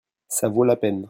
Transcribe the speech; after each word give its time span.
ça 0.27 0.47
vaut 0.47 0.63
la 0.63 0.75
peine. 0.77 0.99